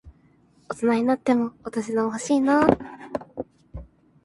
[0.67, 2.85] 大人になってもお年玉欲しいなぁ。